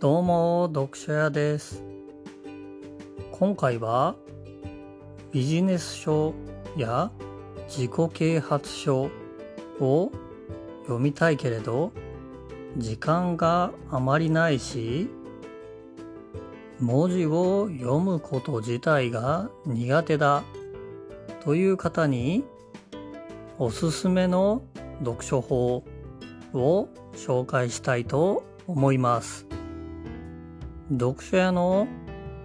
[0.00, 1.84] どうも、読書屋です。
[3.32, 4.16] 今回は
[5.30, 6.32] ビジネス書
[6.74, 7.10] や
[7.68, 9.10] 自己啓発書
[9.78, 10.10] を
[10.84, 11.92] 読みたいけれど、
[12.78, 15.10] 時間があまりないし、
[16.78, 20.44] 文字を読むこと自体が苦手だ
[21.44, 22.42] という方に
[23.58, 24.62] おすすめの
[25.00, 25.84] 読書法
[26.54, 29.49] を紹介したいと思います。
[30.90, 31.86] 読書屋の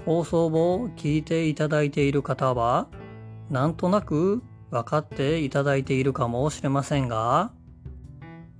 [0.06, 2.88] 放送を聞いていただいている方は、
[3.50, 7.52] なんとなく分かっていただいているかもしれませんが、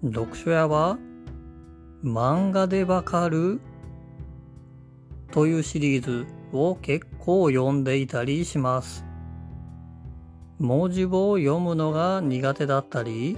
[0.04, 0.98] 読書屋は
[2.04, 3.62] 漫画でわかる
[5.32, 9.06] というシリーズを結構読んでいたりします。
[10.58, 13.38] 文字を読むのが苦手だったり、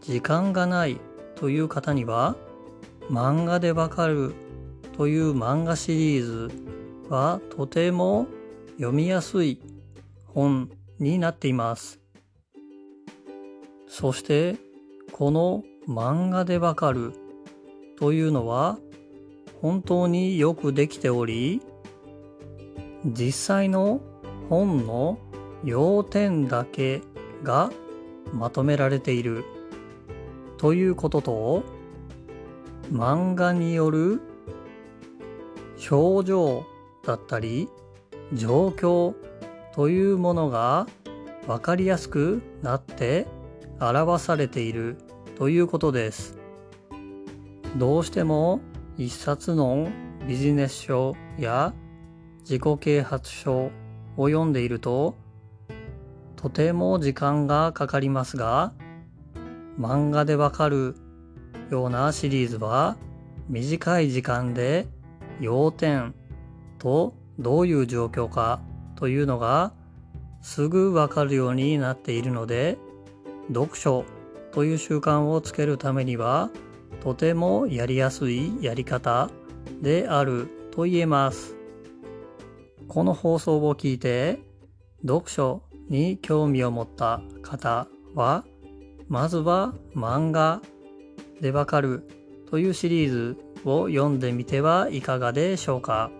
[0.00, 0.98] 時間がない
[1.36, 2.34] という方には、
[3.08, 4.34] 漫画でわかる
[4.96, 6.50] という漫画シリーズ
[7.10, 8.26] はとても
[8.76, 9.60] 読みやすい
[10.26, 12.00] 本になっています。
[13.86, 14.56] そして
[15.12, 17.12] この漫画でわかる
[17.98, 18.78] というのは
[19.62, 21.62] 本当によくできており
[23.04, 24.00] 実際の
[24.48, 25.18] 本の
[25.64, 27.02] 要点だけ
[27.42, 27.70] が
[28.32, 29.44] まとめられている
[30.58, 31.62] ということと
[32.92, 34.20] 漫画による
[35.90, 36.64] 表情
[37.04, 37.68] だったり
[38.32, 39.14] 状況
[39.74, 40.86] というものが
[41.46, 43.26] わかりやすくなって
[43.80, 44.96] 表されている
[45.36, 46.38] ということです。
[47.76, 48.60] どうしても
[48.96, 49.88] 一冊の
[50.26, 51.74] ビジネス書や
[52.40, 53.70] 自己啓発書
[54.16, 55.14] を読んでいると
[56.36, 58.72] とても時間がかかりますが
[59.78, 60.96] 漫画でわかる
[61.70, 62.96] ようなシリーズは
[63.48, 64.86] 短い時間で
[65.40, 66.14] 要点
[66.78, 68.60] とどういう状況か
[68.96, 69.72] というのが
[70.40, 72.78] すぐわかるようになっているので
[73.48, 74.04] 読書
[74.52, 76.50] という習慣をつけるためには
[77.02, 79.30] とてもやりやすいやり方
[79.82, 81.56] であると言えます。
[82.88, 84.40] この放送を聞いて
[85.02, 88.44] 読書に興味を持った方は
[89.08, 90.62] まずは漫画
[91.40, 92.08] でわかる
[92.50, 96.10] というシリーズを読んでみてはいかがでしょうか？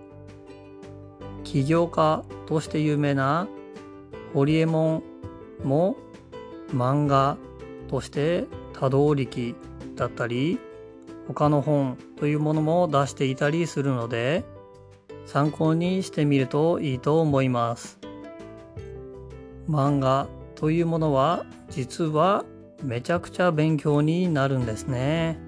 [1.44, 3.48] 起業家として有名な
[4.34, 5.02] ホリエモ
[5.62, 5.96] ンも
[6.70, 7.36] 漫画
[7.88, 9.54] として多動力
[9.94, 10.58] だったり
[11.28, 14.44] 他の本というものも出していたりするので
[15.24, 17.98] 参考にしてみるといいと思います
[19.68, 22.44] 漫画というものは実は
[22.82, 25.38] めちゃくちゃ勉強になるんですね。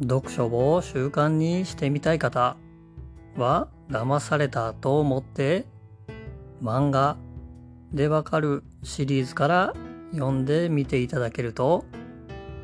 [0.00, 2.56] 読書を習慣にしてみたい方
[3.36, 5.66] は騙されたと思って
[6.62, 7.16] 漫画
[7.92, 9.74] でわかるシリーズから
[10.12, 11.84] 読んでみていただけると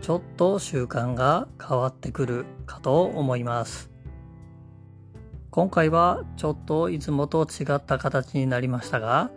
[0.00, 3.94] ちょっと習慣が変わってくるかと思います。
[5.54, 9.30] 今回はちょっといつもと違った形になりましたが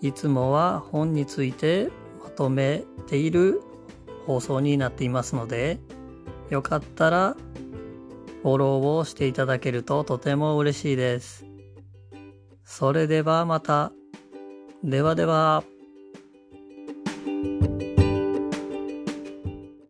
[0.00, 1.90] いつもは本について
[2.24, 3.60] まとめている
[4.26, 5.78] 放送になっていますので
[6.50, 7.36] よかったら
[8.42, 11.44] フォローをしていただけるととても嬉しいです。
[12.64, 13.92] それではまた。
[14.84, 15.64] ではでは。